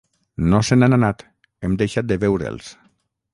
[0.53, 1.21] No se n'han anat,
[1.67, 2.73] hem deixat de veure'ls.